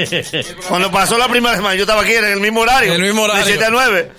Cuando 0.68 0.90
pasó 0.90 1.16
la 1.16 1.28
primera 1.28 1.54
semana, 1.54 1.74
yo 1.76 1.82
estaba 1.82 2.02
aquí 2.02 2.12
en 2.12 2.24
el 2.24 2.40
mismo 2.40 2.60
horario. 2.62 2.92
En 2.92 3.00
el 3.00 3.06
mismo 3.06 3.22
horario. 3.22 3.44
De 3.44 3.50
7 3.52 3.64
a 3.66 3.70
9. 3.70 4.12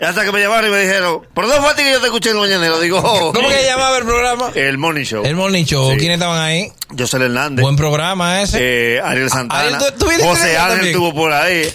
Y 0.00 0.04
hasta 0.04 0.24
que 0.24 0.32
me 0.32 0.40
llamaron 0.40 0.70
y 0.70 0.72
me 0.72 0.80
dijeron, 0.80 1.22
¿por 1.34 1.46
dónde 1.46 1.60
fue 1.60 1.70
a 1.70 1.76
ti 1.76 1.82
que 1.82 1.92
yo 1.92 2.00
te 2.00 2.06
escuché 2.06 2.30
en 2.30 2.36
el 2.36 2.42
Mañanero? 2.42 2.80
Digo, 2.80 2.98
oh, 3.04 3.32
¿Cómo 3.32 3.48
que 3.48 3.64
llamaba 3.64 3.98
el 3.98 4.04
programa? 4.04 4.50
el 4.54 4.78
Morning 4.78 5.04
Show. 5.04 5.24
El 5.24 5.36
Morning 5.36 5.64
Show. 5.64 5.90
Sí. 5.92 5.98
¿Quiénes 5.98 6.14
estaban 6.16 6.40
ahí? 6.40 6.72
José 6.96 7.16
Hernández. 7.18 7.62
Buen 7.62 7.76
programa 7.76 8.42
ese. 8.42 8.58
eh, 8.96 9.00
Ariel 9.04 9.28
Santana, 9.30 9.60
Ariel, 9.60 9.78
¿tú- 9.78 9.98
tú 9.98 10.06
viniste 10.06 10.26
José 10.28 10.56
Ángel 10.56 10.86
estuvo 10.86 11.12
por 11.14 11.32
ahí. 11.32 11.68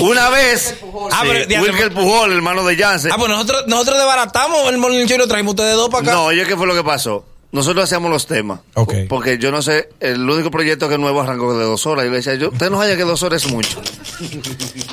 Una 0.00 0.30
vez, 0.30 0.74
Ah, 1.10 1.22
sí, 1.22 1.28
pero, 1.48 1.62
Wilker 1.62 1.92
Pujol, 1.92 2.32
hermano 2.32 2.64
de 2.64 2.76
Jansen. 2.76 3.10
Ah, 3.12 3.16
pues 3.18 3.28
nosotros, 3.28 3.64
nosotros 3.66 3.98
desbaratamos 3.98 4.68
el 4.70 4.78
morning 4.78 5.06
show 5.06 5.16
y 5.16 5.18
lo 5.18 5.28
traemos 5.28 5.52
ustedes 5.52 5.74
dos 5.74 5.88
para 5.88 6.02
acá. 6.02 6.12
No, 6.12 6.24
oye, 6.26 6.46
¿qué 6.46 6.56
fue 6.56 6.66
lo 6.66 6.74
que 6.74 6.84
pasó? 6.84 7.24
Nosotros 7.50 7.84
hacíamos 7.84 8.10
los 8.10 8.26
temas. 8.26 8.60
Ok. 8.74 8.92
Porque 9.08 9.38
yo 9.38 9.50
no 9.50 9.62
sé, 9.62 9.88
el 10.00 10.28
único 10.28 10.50
proyecto 10.50 10.86
que 10.88 10.98
nuevo 10.98 11.22
arrancó 11.22 11.56
de 11.56 11.64
dos 11.64 11.86
horas. 11.86 12.04
Y 12.04 12.10
le 12.10 12.16
decía, 12.16 12.34
yo, 12.34 12.50
usted 12.50 12.68
no 12.70 12.78
haya 12.80 12.94
que 12.96 13.04
dos 13.04 13.22
horas 13.22 13.42
es 13.44 13.50
mucho. 13.50 13.80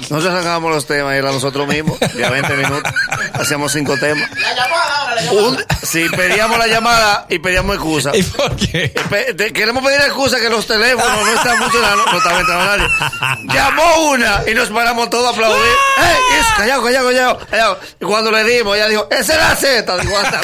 Nosotros 0.09 0.27
arrancábamos 0.27 0.71
los 0.71 0.87
temas 0.87 1.13
y 1.15 1.17
era 1.17 1.31
nosotros 1.33 1.67
mismos, 1.67 1.97
ya 2.17 2.29
20 2.29 2.53
minutos. 2.55 2.93
Hacíamos 3.33 3.71
cinco 3.73 3.97
temas. 3.97 4.29
Un- 5.33 5.57
sí, 5.83 6.05
pedíamos 6.15 6.57
la 6.57 6.67
llamada 6.67 7.25
y 7.29 7.39
pedíamos 7.39 7.75
excusa. 7.75 8.15
¿Y 8.15 8.23
por 8.23 8.55
qué? 8.55 8.93
Pe- 9.09 9.51
Queremos 9.51 9.83
pedir 9.83 9.99
excusa 10.01 10.39
que 10.39 10.49
los 10.49 10.65
teléfonos 10.65 11.25
no 11.25 11.33
están 11.33 11.57
funcionando, 11.57 12.05
no 12.05 12.17
estaba 12.17 12.39
entrando 12.39 12.65
nadie. 12.65 12.87
Llamó 13.53 14.11
una 14.11 14.43
y 14.49 14.53
nos 14.53 14.69
paramos 14.69 15.09
todos 15.09 15.25
a 15.27 15.29
aplaudir. 15.31 15.59
¡Ey! 15.97 16.41
Callado, 16.57 16.83
callado, 16.83 17.07
callado, 17.09 17.39
callado. 17.49 17.79
Y 17.99 18.05
cuando 18.05 18.31
le 18.31 18.43
dimos, 18.45 18.75
ella 18.77 18.87
dijo, 18.87 19.07
¡esa 19.11 19.33
es 19.33 19.39
la 19.39 19.55
Z! 19.55 19.97
Digo, 19.97 20.17
anda, 20.17 20.41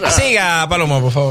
pa'". 0.00 0.10
Siga, 0.10 0.68
Paloma, 0.68 1.00
por 1.00 1.12
favor. 1.12 1.29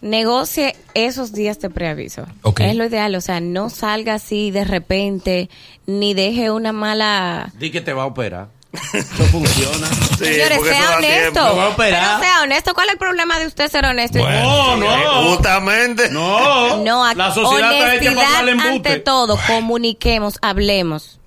Negocie 0.00 0.76
esos 0.92 1.32
días 1.32 1.60
de 1.60 1.70
preaviso. 1.70 2.26
Es 2.58 2.76
lo 2.76 2.84
ideal, 2.84 3.14
o 3.14 3.20
sea, 3.22 3.40
no 3.40 3.70
salga 3.70 4.14
así 4.14 4.50
de 4.50 4.64
repente, 4.64 5.48
ni 5.86 6.12
deje 6.12 6.50
una 6.50 6.72
mala... 6.72 7.50
Di 7.58 7.70
que 7.70 7.80
te 7.80 7.94
va 7.94 8.02
a 8.02 8.06
operar. 8.06 8.48
Eso 8.92 9.24
funciona. 9.30 9.86
Sí, 10.18 10.24
Señores, 10.26 10.58
sea 10.64 10.96
honesto. 10.98 11.00
tiempo. 11.32 11.40
Lo 11.40 11.56
va 11.56 11.64
a 11.64 11.68
operar. 11.70 12.18
Pero 12.20 12.22
sea 12.30 12.42
honesto. 12.42 12.74
¿Cuál 12.74 12.88
es 12.88 12.92
el 12.94 12.98
problema 12.98 13.38
de 13.38 13.46
usted 13.46 13.70
ser 13.70 13.86
honesto? 13.86 14.18
No, 14.18 14.76
no. 14.76 15.28
Justamente. 15.30 16.10
No. 16.10 16.82
No, 16.82 17.04
aquí- 17.06 17.16
La 17.16 17.32
sociedad 17.32 17.72
está 17.72 17.84
honestidad 18.10 18.48
embute. 18.48 18.68
ante 18.68 18.98
todo, 18.98 19.38
comuniquemos, 19.46 20.38
hablemos. 20.42 21.18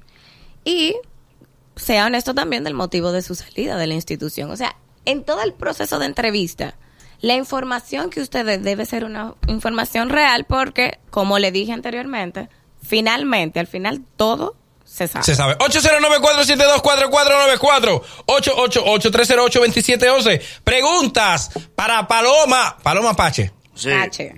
Y 0.66 0.96
sea 1.78 2.06
honesto 2.06 2.36
también 2.36 2.64
del 2.64 2.74
motivo 2.76 3.12
de 3.12 3.22
su 3.24 3.34
salida 3.34 3.78
de 3.78 3.88
la 3.88 3.94
institución. 3.96 4.52
O 4.52 4.58
sea, 4.58 4.76
en 5.06 5.24
todo 5.24 5.42
el 5.42 5.54
proceso 5.54 5.98
de 6.00 6.06
entrevista, 6.06 6.76
la 7.20 7.36
información 7.36 8.10
que 8.10 8.22
usted 8.22 8.46
dé 8.46 8.58
debe 8.58 8.86
ser 8.86 9.04
una 9.04 9.36
información 9.48 10.10
real 10.10 10.46
porque, 10.46 11.00
como 11.10 11.40
le 11.40 11.52
dije 11.52 11.74
anteriormente, 11.74 12.50
finalmente, 12.82 13.60
al 13.60 13.68
final, 13.68 14.02
todo 14.16 14.56
se 14.88 15.08
sabe. 15.08 15.24
Se 15.26 15.36
sabe. 15.36 15.56
809-472-4494. 15.58 18.02
888-308-2711. 18.26 20.42
Preguntas 20.64 21.52
para 21.76 22.08
Paloma. 22.08 22.78
Paloma 22.82 23.14
Pache. 23.16 23.52
Sí. 23.78 23.90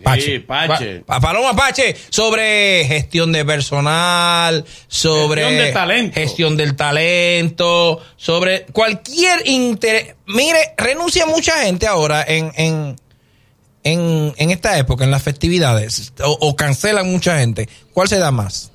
Pache. 0.03 0.22
Sí, 0.22 0.39
Pache. 0.39 1.00
Pa- 1.05 1.19
Paloma 1.19 1.55
Pache 1.55 1.96
sobre 2.10 2.84
gestión 2.86 3.31
de 3.31 3.46
personal, 3.46 4.65
sobre 4.88 5.43
Gestión 5.43 5.65
de 5.65 5.72
talento. 5.72 6.13
gestión 6.19 6.58
del 6.58 6.75
talento, 6.75 8.01
sobre 8.17 8.65
cualquier 8.74 9.48
interés. 9.48 10.15
Mire, 10.27 10.74
renuncia 10.77 11.25
mucha 11.25 11.63
gente 11.63 11.88
ahora 11.88 12.24
en, 12.27 12.51
en, 12.55 12.96
en, 13.84 14.34
en 14.38 14.51
esta 14.51 14.77
época, 14.77 15.03
en 15.05 15.12
las 15.12 15.24
festividades, 15.24 16.13
o, 16.24 16.38
o 16.41 16.55
cancelan 16.55 17.10
mucha 17.10 17.39
gente. 17.39 17.69
¿Cuál 17.93 18.08
se 18.08 18.19
da 18.19 18.31
más? 18.31 18.72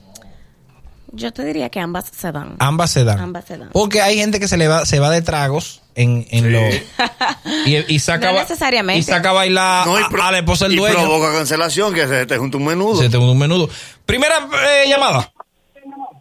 Yo 1.14 1.33
te 1.33 1.44
diría 1.44 1.68
que 1.71 1.80
ambas 1.80 2.06
se 2.06 2.33
dan. 2.33 2.56
Ambas 2.59 2.90
se 2.90 3.04
dan. 3.04 3.18
Ambas 3.21 3.44
se 3.44 3.56
dan. 3.59 3.71
Porque 3.73 4.00
hay 4.02 4.16
gente 4.16 4.40
que 4.40 4.49
se 4.49 4.56
le 4.56 4.68
va, 4.68 4.85
se 4.85 4.99
va 5.00 5.11
de 5.11 5.23
tragos 5.23 5.83
en, 5.94 6.26
en 6.30 6.52
lo 6.52 6.61
y, 7.66 7.76
y 7.94 7.99
saca 8.00 8.33
No 8.33 8.38
necesariamente. 8.40 8.99
y 9.00 9.02
saca 9.02 9.30
a 9.30 9.33
bailar 9.33 9.87
No, 9.87 9.99
y 9.99 10.02
a, 10.02 10.09
pro- 10.09 10.23
a 10.23 10.33
la 10.33 10.38
esposa 10.38 10.64
del 10.66 10.75
y 10.75 10.78
dueño. 10.78 10.97
provoca 10.97 11.33
cancelación, 11.33 11.94
que 11.94 12.06
se 12.06 12.26
te 12.26 12.37
junta 12.38 12.56
un 12.56 12.64
menudo. 12.66 12.97
Se 12.97 13.09
te 13.09 13.16
hunde 13.16 13.33
un 13.33 13.38
menudo. 13.38 13.68
Primera 14.04 14.35
eh, 14.66 14.88
llamada. 14.88 15.30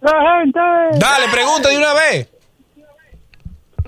La 0.01 0.39
gente. 0.41 0.59
Dale, 0.99 1.27
pregunta 1.31 1.69
de 1.69 1.77
una 1.77 1.93
vez. 1.93 2.29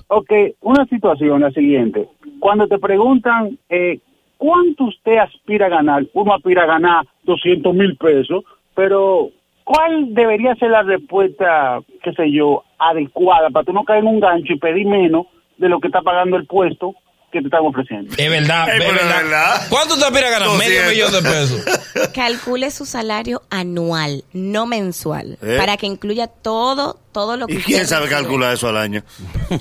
Ok, 0.08 0.30
una 0.60 0.84
situación 0.86 1.40
la 1.40 1.50
siguiente. 1.50 2.08
Cuando 2.40 2.68
te 2.68 2.78
preguntan 2.78 3.58
eh, 3.68 3.98
cuánto 4.38 4.84
usted 4.84 5.18
aspira 5.18 5.66
a 5.66 5.70
ganar, 5.70 6.04
uno 6.14 6.34
aspira 6.34 6.62
a 6.62 6.66
ganar 6.66 7.06
200 7.24 7.74
mil 7.74 7.96
pesos, 7.96 8.44
pero 8.74 9.30
¿cuál 9.66 10.14
debería 10.14 10.54
ser 10.54 10.70
la 10.70 10.82
respuesta, 10.84 11.80
qué 12.02 12.12
sé 12.12 12.30
yo, 12.32 12.62
adecuada 12.78 13.50
para 13.50 13.64
tú 13.64 13.72
no 13.72 13.84
caer 13.84 13.98
en 13.98 14.06
un 14.06 14.20
gancho 14.20 14.52
y 14.52 14.58
pedir 14.58 14.86
menos 14.86 15.26
de 15.58 15.68
lo 15.68 15.80
que 15.80 15.88
está 15.88 16.00
pagando 16.02 16.36
el 16.36 16.46
puesto 16.46 16.94
que 17.32 17.40
te 17.40 17.46
están 17.46 17.66
ofreciendo? 17.66 18.14
Es 18.16 18.30
verdad, 18.30 18.68
es 18.72 18.78
verdad. 18.78 19.22
verdad. 19.22 19.60
¿Cuánto 19.68 19.98
te 19.98 20.04
aspiras 20.04 20.30
a 20.30 20.38
ganar? 20.38 20.56
Medio 20.56 20.82
200. 20.84 20.92
millón 20.92 21.12
de 21.12 21.30
pesos. 21.30 22.12
Calcule 22.14 22.70
su 22.70 22.86
salario 22.86 23.42
anual, 23.50 24.22
no 24.32 24.66
mensual, 24.66 25.36
¿Eh? 25.42 25.56
para 25.58 25.76
que 25.76 25.86
incluya 25.86 26.28
todo, 26.28 26.98
todo 27.16 27.38
lo 27.38 27.46
que 27.46 27.54
¿Y 27.54 27.62
quién 27.62 27.86
sabe 27.88 28.02
recibe. 28.08 28.20
calcular 28.20 28.52
eso 28.52 28.68
al 28.68 28.76
año? 28.76 29.02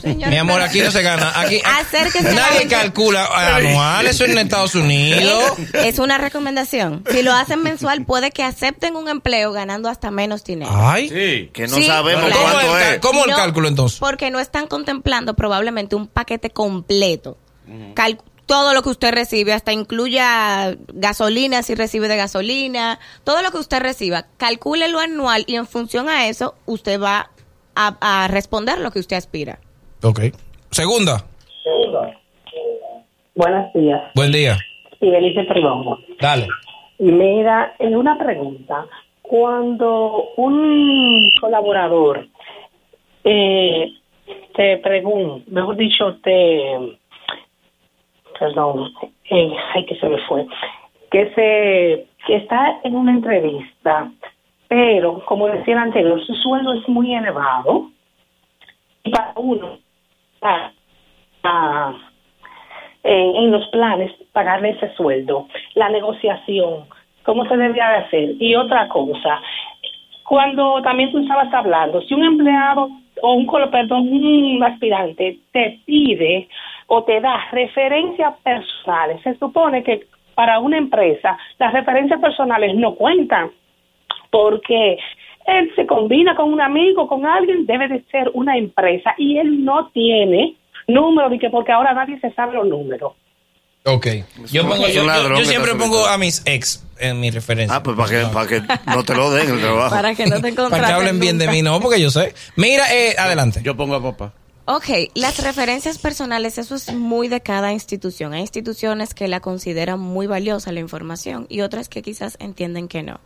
Señor, 0.01 0.29
Mi 0.29 0.35
amor, 0.37 0.61
aquí 0.61 0.81
no 0.81 0.91
se 0.91 1.01
gana. 1.01 1.39
Aquí, 1.39 1.61
Acérquese 1.79 2.27
a 2.27 2.33
la 2.33 2.41
nadie 2.49 2.67
calcula 2.67 3.25
anual, 3.55 4.05
eso 4.07 4.25
es 4.25 4.31
en 4.31 4.39
Estados 4.39 4.75
Unidos. 4.75 5.53
Es, 5.71 5.85
es 5.85 5.99
una 5.99 6.17
recomendación. 6.17 7.05
Si 7.09 7.21
lo 7.23 7.31
hacen 7.31 7.63
mensual, 7.63 8.03
puede 8.05 8.31
que 8.31 8.43
acepten 8.43 8.97
un 8.97 9.07
empleo 9.07 9.53
ganando 9.53 9.87
hasta 9.87 10.11
menos 10.11 10.43
dinero. 10.43 10.69
Ay. 10.75 11.07
Sí. 11.07 11.49
Que 11.53 11.67
no 11.69 11.77
Sí, 11.77 11.85
sabemos 11.85 12.25
claro. 12.25 12.41
¿Cómo, 12.41 12.51
cuánto 12.51 12.77
el, 12.77 12.93
es. 12.95 12.99
cómo 12.99 13.23
el 13.23 13.31
No, 13.31 13.37
cálculo 13.37 13.67
entonces? 13.69 13.99
Porque 13.99 14.31
no 14.31 14.41
están 14.41 14.67
contemplando 14.67 15.33
probablemente 15.35 15.95
un 15.95 16.07
paquete 16.07 16.49
completo. 16.49 17.37
Cal- 17.93 18.19
todo 18.45 18.75
lo 18.75 18.83
que 18.83 18.89
usted 18.89 19.11
recibe, 19.11 19.53
hasta 19.53 19.71
incluya 19.73 20.75
gasolina 20.93 21.63
si 21.63 21.73
recibe 21.73 22.07
de 22.07 22.15
gasolina, 22.15 22.99
todo 23.23 23.41
lo 23.41 23.49
que 23.49 23.57
usted 23.57 23.79
reciba, 23.79 24.27
calcúlelo 24.37 24.99
anual 24.99 25.45
y 25.47 25.55
en 25.55 25.65
función 25.65 26.09
a 26.09 26.27
eso 26.27 26.53
usted 26.67 27.01
va 27.01 27.31
a, 27.75 27.97
a 28.01 28.27
responder 28.27 28.79
lo 28.79 28.91
que 28.91 28.99
usted 28.99 29.17
aspira. 29.17 29.59
Ok. 30.03 30.19
Segunda. 30.71 31.23
Buenos 33.35 33.73
días. 33.73 34.01
Buen 34.15 34.31
día. 34.31 34.57
Y 35.01 35.09
Belice 35.09 35.43
Perdomo. 35.43 35.99
Dale. 36.21 36.47
Mira, 36.99 37.75
en 37.79 37.95
una 37.95 38.17
pregunta. 38.17 38.85
Cuando 39.21 40.29
un 40.37 41.31
colaborador 41.41 42.27
eh, 43.23 43.91
te 44.55 44.77
pregunta, 44.77 45.43
mejor 45.51 45.75
dicho, 45.75 46.15
te. 46.23 46.97
Perdón, 48.39 48.91
eh, 49.29 49.51
ay, 49.73 49.85
que 49.85 49.95
se 49.95 50.07
me 50.07 50.17
fue. 50.27 50.45
Que 51.11 51.33
se 51.33 52.07
que 52.25 52.35
está 52.37 52.79
en 52.83 52.95
una 52.95 53.11
entrevista, 53.11 54.11
pero 54.67 55.23
como 55.25 55.47
decía 55.47 55.75
el 55.75 55.79
anterior, 55.79 56.23
su 56.25 56.33
sueldo 56.35 56.73
es 56.73 56.87
muy 56.87 57.13
elevado. 57.13 57.89
Y 59.03 59.11
para 59.11 59.33
uno, 59.35 59.77
ah, 60.41 60.71
ah, 61.43 61.93
en, 63.03 63.51
los 63.51 63.67
planes 63.67 64.11
pagarle 64.31 64.71
ese 64.71 64.93
sueldo, 64.95 65.47
la 65.75 65.89
negociación, 65.89 66.85
cómo 67.23 67.45
se 67.45 67.57
debía 67.57 67.89
de 67.89 67.97
hacer. 67.97 68.29
Y 68.39 68.55
otra 68.55 68.87
cosa, 68.89 69.39
cuando 70.23 70.81
también 70.81 71.11
tú 71.11 71.19
estabas 71.19 71.53
hablando, 71.53 72.01
si 72.01 72.15
un 72.15 72.23
empleado 72.23 72.89
o 73.21 73.33
un, 73.33 73.45
perdón, 73.69 74.09
un 74.11 74.63
aspirante 74.63 75.37
te 75.51 75.79
pide 75.85 76.47
o 76.87 77.03
te 77.03 77.21
da 77.21 77.45
referencias 77.51 78.35
personales, 78.43 79.21
se 79.21 79.37
supone 79.37 79.83
que 79.83 80.07
para 80.33 80.59
una 80.59 80.77
empresa 80.77 81.37
las 81.59 81.73
referencias 81.73 82.19
personales 82.19 82.75
no 82.75 82.95
cuentan 82.95 83.51
porque 84.31 84.97
él 85.47 85.71
se 85.75 85.85
combina 85.85 86.35
con 86.35 86.51
un 86.51 86.61
amigo, 86.61 87.07
con 87.07 87.25
alguien, 87.25 87.65
debe 87.65 87.87
de 87.87 88.03
ser 88.11 88.31
una 88.33 88.57
empresa 88.57 89.13
y 89.17 89.37
él 89.37 89.63
no 89.63 89.89
tiene 89.89 90.55
número 90.87 91.29
porque 91.51 91.71
ahora 91.71 91.93
nadie 91.93 92.19
se 92.19 92.31
sabe 92.33 92.53
los 92.53 92.67
números. 92.67 93.13
Ok. 93.87 94.07
Yo, 94.51 94.67
pongo, 94.67 94.87
yo, 94.87 95.45
siempre 95.45 95.75
pongo 95.75 96.07
a 96.07 96.17
mis 96.17 96.41
ex 96.45 96.83
en 96.99 97.19
mi 97.19 97.29
referencia. 97.29 97.77
Ah, 97.77 97.83
pues 97.83 97.95
para 97.95 98.09
que, 98.09 98.25
para 98.33 98.47
que 98.47 98.61
no 98.87 99.03
te 99.03 99.13
lo 99.13 99.31
den 99.31 99.47
el 99.51 99.59
trabajo. 99.59 99.95
Para 99.95 100.15
que 100.15 100.25
no 100.25 100.41
te 100.41 100.53
Para 100.53 100.55
contraten 100.55 100.87
que 100.87 100.93
hablen 100.93 101.19
bien 101.19 101.37
de 101.37 101.47
mí, 101.47 101.61
no, 101.61 101.79
porque 101.79 102.01
yo 102.01 102.09
sé. 102.09 102.33
Mira, 102.55 102.91
eh, 102.91 103.15
adelante. 103.17 103.61
Yo 103.63 103.77
pongo 103.77 103.95
a 103.95 104.01
papá. 104.01 104.33
Ok, 104.67 105.11
las 105.13 105.43
referencias 105.43 105.99
personales, 105.99 106.57
eso 106.57 106.73
es 106.73 106.91
muy 106.91 107.27
de 107.27 107.41
cada 107.41 107.71
institución. 107.71 108.33
Hay 108.33 108.41
instituciones 108.41 109.13
que 109.13 109.27
la 109.27 109.39
consideran 109.39 109.99
muy 109.99 110.25
valiosa 110.25 110.71
la 110.71 110.79
información 110.79 111.45
y 111.49 111.61
otras 111.61 111.87
que 111.87 112.01
quizás 112.01 112.37
entienden 112.39 112.87
que 112.87 113.03
no. 113.03 113.19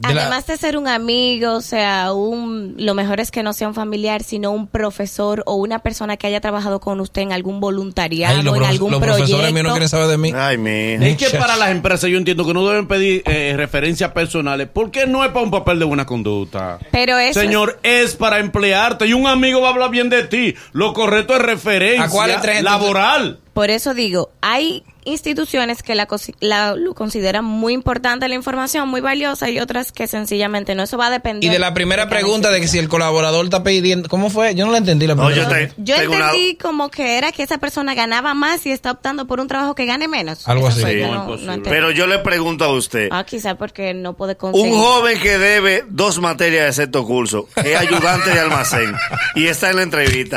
La- 0.00 0.08
Además 0.10 0.46
de 0.46 0.56
ser 0.56 0.76
un 0.78 0.86
amigo, 0.86 1.54
o 1.54 1.60
sea, 1.60 2.12
un, 2.12 2.74
lo 2.78 2.94
mejor 2.94 3.18
es 3.20 3.30
que 3.30 3.42
no 3.42 3.52
sea 3.52 3.66
un 3.68 3.74
familiar, 3.74 4.22
sino 4.22 4.52
un 4.52 4.66
profesor 4.68 5.42
o 5.46 5.54
una 5.56 5.80
persona 5.80 6.16
que 6.16 6.26
haya 6.28 6.40
trabajado 6.40 6.78
con 6.80 7.00
usted 7.00 7.22
en 7.22 7.32
algún 7.32 7.58
voluntariado, 7.60 8.34
Ay, 8.34 8.40
en 8.40 8.46
profe- 8.46 8.66
algún 8.68 8.90
los 8.92 9.00
proyecto. 9.00 9.24
profesores 9.26 9.52
míos 9.52 9.64
no 9.66 9.70
quieren 9.72 9.88
saber 9.88 10.06
de 10.06 10.18
mí. 10.18 10.32
Ay. 10.34 10.56
Es 11.04 11.16
que 11.16 11.36
para 11.38 11.56
las 11.56 11.70
empresas 11.70 12.08
yo 12.10 12.16
entiendo 12.18 12.46
que 12.46 12.54
no 12.54 12.66
deben 12.68 12.86
pedir 12.86 13.22
eh, 13.26 13.54
referencias 13.56 14.12
personales 14.12 14.68
porque 14.72 15.06
no 15.06 15.24
es 15.24 15.30
para 15.32 15.44
un 15.44 15.50
papel 15.50 15.78
de 15.78 15.84
buena 15.84 16.06
conducta. 16.06 16.78
Pero 16.92 17.18
eso 17.18 17.40
Señor, 17.40 17.80
es 17.82 18.14
para 18.14 18.38
emplearte 18.38 19.06
y 19.06 19.12
un 19.14 19.26
amigo 19.26 19.60
va 19.60 19.68
a 19.68 19.72
hablar 19.72 19.90
bien 19.90 20.08
de 20.10 20.24
ti. 20.24 20.54
Lo 20.72 20.92
correcto 20.92 21.34
es 21.34 21.40
¿A 21.40 22.08
cuál 22.08 22.30
referencia 22.30 22.62
laboral. 22.62 23.40
Por 23.52 23.70
eso 23.70 23.94
digo, 23.94 24.30
hay 24.40 24.84
instituciones 25.08 25.82
que 25.82 25.94
la, 25.94 26.06
la- 26.40 26.74
lo 26.76 26.94
consideran 26.94 27.44
muy 27.44 27.72
importante 27.72 28.28
la 28.28 28.34
información, 28.34 28.88
muy 28.88 29.00
valiosa, 29.00 29.50
y 29.50 29.58
otras 29.60 29.92
que 29.92 30.06
sencillamente 30.06 30.74
no. 30.74 30.82
Eso 30.84 30.96
va 30.98 31.06
a 31.06 31.10
depender. 31.10 31.48
Y 31.50 31.52
de 31.52 31.58
la 31.58 31.74
primera 31.74 32.08
pregunta 32.08 32.50
de 32.50 32.60
que 32.60 32.68
si 32.68 32.78
el 32.78 32.88
colaborador 32.88 33.44
está 33.44 33.62
pidiendo, 33.62 34.08
¿cómo 34.08 34.30
fue? 34.30 34.54
Yo 34.54 34.66
no 34.66 34.72
la 34.72 34.78
entendí 34.78 35.06
la 35.06 35.14
No, 35.14 35.26
primera. 35.26 35.48
yo 35.48 35.54
te- 35.54 35.72
Yo 35.82 35.96
tengo 35.96 36.14
una- 36.14 36.26
entendí 36.26 36.56
como 36.56 36.90
que 36.90 37.18
era 37.18 37.32
que 37.32 37.42
esa 37.42 37.58
persona 37.58 37.94
ganaba 37.94 38.34
más 38.34 38.64
y 38.66 38.70
está 38.70 38.90
optando 38.92 39.26
por 39.26 39.40
un 39.40 39.48
trabajo 39.48 39.74
que 39.74 39.86
gane 39.86 40.08
menos. 40.08 40.46
Algo 40.48 40.68
Eso 40.68 40.86
así. 40.86 40.94
Sí. 40.96 41.00
no- 41.02 41.36
no. 41.36 41.62
Pero 41.64 41.90
yo 41.90 42.06
le 42.06 42.18
pregunto 42.20 42.64
a 42.64 42.68
usted. 42.72 43.08
Ah, 43.10 43.24
quizá 43.24 43.56
porque 43.56 43.94
no 43.94 44.14
puede 44.14 44.36
conseguir. 44.36 44.72
Un 44.72 44.78
joven 44.78 45.18
que 45.20 45.38
debe 45.38 45.84
dos 45.88 46.20
materias 46.20 46.66
de 46.66 46.72
sexto 46.84 47.04
curso, 47.06 47.48
es 47.56 47.76
ayudante 47.76 48.30
de 48.30 48.40
almacén, 48.40 48.94
y 49.34 49.46
está 49.46 49.70
en 49.70 49.76
la 49.76 49.82
entrevista, 49.82 50.36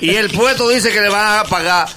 y 0.00 0.10
el 0.16 0.30
puesto 0.30 0.68
dice 0.68 0.90
que 0.92 1.00
le 1.00 1.08
van 1.08 1.40
a 1.40 1.44
pagar 1.44 1.88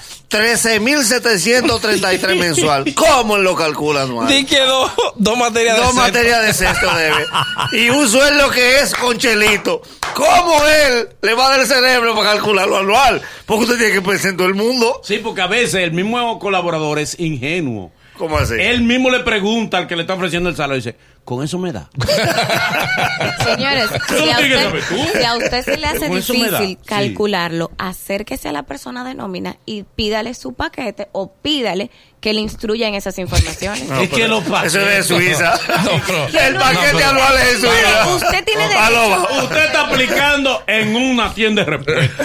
13.733 2.20 2.38
mensual. 2.38 2.94
¿Cómo 2.94 3.36
él 3.36 3.42
lo 3.44 3.54
calcula 3.54 4.02
anual? 4.02 4.28
Di 4.28 4.44
que 4.44 4.60
dos, 4.60 4.90
dos 5.16 5.36
materias 5.38 5.76
de 5.76 5.82
Dos 5.82 5.94
sexto. 5.94 6.06
materias 6.06 6.42
de 6.46 6.54
sexto 6.54 6.94
debe. 6.96 7.26
Y 7.72 7.90
un 7.90 8.08
sueldo 8.08 8.50
que 8.50 8.80
es 8.80 8.94
con 8.94 9.16
chelito. 9.18 9.82
¿Cómo 10.14 10.64
él 10.66 11.08
le 11.22 11.34
va 11.34 11.46
a 11.46 11.50
dar 11.50 11.60
el 11.60 11.66
cerebro 11.66 12.14
para 12.14 12.30
calcularlo 12.32 12.78
anual? 12.78 13.20
Porque 13.46 13.64
usted 13.64 13.78
tiene 13.78 13.92
que 13.94 14.02
pensar 14.02 14.30
en 14.30 14.36
todo 14.36 14.46
el 14.48 14.54
mundo. 14.54 15.00
Sí, 15.02 15.18
porque 15.18 15.40
a 15.42 15.46
veces 15.48 15.74
el 15.82 15.92
mismo 15.92 16.38
colaborador 16.38 16.98
es 16.98 17.18
ingenuo. 17.18 17.90
¿Cómo 18.16 18.38
así? 18.38 18.54
Él 18.60 18.82
mismo 18.82 19.10
le 19.10 19.20
pregunta 19.20 19.76
al 19.78 19.88
que 19.88 19.96
le 19.96 20.02
está 20.02 20.14
ofreciendo 20.14 20.48
el 20.48 20.54
salario 20.54 20.76
y 20.76 20.84
dice, 20.84 20.96
con 21.24 21.42
eso 21.42 21.58
me 21.58 21.72
da. 21.72 21.88
Señores, 23.44 23.88
si 24.08 24.14
lo 24.26 24.32
a, 24.32 24.38
usted, 24.38 25.18
si 25.18 25.24
a 25.24 25.34
usted 25.36 25.64
se 25.64 25.76
le 25.76 25.86
hace 25.86 26.08
difícil 26.08 26.44
Sí. 26.58 26.78
calcularlo, 26.86 27.70
acérquese 27.78 28.48
a 28.48 28.52
la 28.52 28.62
persona 28.64 29.04
de 29.04 29.14
nómina 29.14 29.56
y 29.66 29.84
pídale 29.84 30.34
su 30.34 30.52
paquete 30.54 31.08
o 31.12 31.32
pídale 31.32 31.90
que 32.20 32.32
le 32.32 32.40
instruya 32.40 32.88
en 32.88 32.94
esas 32.94 33.18
informaciones. 33.18 33.84
No, 33.88 34.00
es 34.00 34.08
que 34.08 34.16
pero 34.16 34.40
los 34.40 34.64
Eso 34.64 34.80
es 34.80 34.86
de 34.96 35.02
Suiza. 35.02 35.54
No, 35.84 36.38
el 36.40 36.54
no, 36.54 36.60
paquete 36.60 36.86
pero- 36.92 37.08
anual 37.10 37.38
es 37.38 37.46
de 37.62 37.68
Suiza. 37.68 37.74
Pero 38.02 38.16
usted 38.16 38.44
tiene 38.44 38.68
derecho-. 38.68 39.42
Usted 39.44 39.64
está 39.66 39.80
aplicando 39.86 40.62
en 40.66 40.96
una 40.96 41.32
tienda 41.34 41.64
de 41.64 41.70
respuesta. 41.76 42.24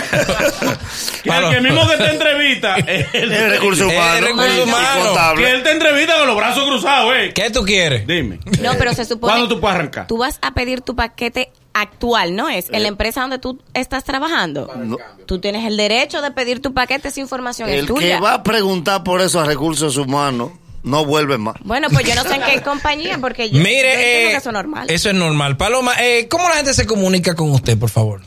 que 1.24 1.30
el 1.30 1.50
que 1.50 1.62
mismo 1.62 1.88
que 1.88 1.98
te 1.98 2.10
entrevista 2.12 2.76
es 2.78 3.08
el, 3.14 3.32
El 3.32 3.52
recurso 3.52 3.88
humano. 3.88 4.22
recurso 4.28 4.58
y 4.58 4.62
humano. 4.62 5.06
contable. 5.06 5.44
que 5.46 5.52
él 5.52 5.64
te 5.64 5.72
entrevista 5.72 6.18
con 6.18 6.28
los 6.28 6.36
brazos 6.38 6.64
cruzados, 6.66 7.14
eh. 7.18 7.32
¿Qué 7.34 7.50
tú 7.52 7.64
quieres? 7.64 8.08
Dime. 8.08 8.40
No, 8.62 8.74
pero 8.78 8.89
se 8.94 9.06
supone. 9.06 9.34
¿Cuándo 9.34 9.48
tú 9.56 9.60
puedes 9.62 9.76
arrancar? 9.76 10.08
Tú 10.08 10.18
vas 10.18 10.40
a 10.42 10.54
pedir 10.54 10.82
tu 10.82 10.96
paquete 10.96 11.52
actual, 11.74 12.36
¿no 12.36 12.50
es? 12.50 12.70
En 12.72 12.82
la 12.84 12.88
empresa 12.90 13.22
donde 13.22 13.40
tú 13.40 13.62
estás 13.74 14.04
trabajando. 14.04 14.72
No. 14.76 14.98
Tú 15.26 15.40
tienes 15.40 15.66
el 15.66 15.78
derecho 15.78 16.22
de 16.22 16.32
pedir 16.32 16.62
tu 16.62 16.74
paquete, 16.74 17.08
esa 17.08 17.20
información 17.20 17.70
es 17.70 17.76
El 17.80 17.88
que 17.88 17.94
tuya. 17.94 18.20
va 18.20 18.34
a 18.36 18.44
preguntar 18.44 19.04
por 19.04 19.22
eso 19.22 19.40
a 19.40 19.46
recursos 19.46 19.98
humanos 19.98 20.52
no 20.84 21.06
vuelve 21.06 21.38
más. 21.38 21.56
Bueno, 21.64 21.88
pues 21.92 22.08
yo 22.08 22.16
no 22.16 22.24
sé 22.24 22.36
en 22.36 22.44
qué 22.44 22.62
compañía, 22.62 23.18
porque 23.20 23.50
yo, 23.50 23.58
yo 23.58 23.64
Mire, 23.64 23.94
entiendo 23.94 24.28
eh, 24.28 24.32
que 24.32 24.36
eso 24.38 24.50
es 24.50 24.54
normal. 24.54 24.88
Eso 24.90 25.10
es 25.10 25.16
normal. 25.16 25.58
Paloma, 25.58 25.94
eh, 26.00 26.28
¿cómo 26.30 26.48
la 26.50 26.56
gente 26.56 26.74
se 26.74 26.86
comunica 26.86 27.36
con 27.36 27.52
usted, 27.52 27.78
por 27.78 27.90
favor? 27.90 28.22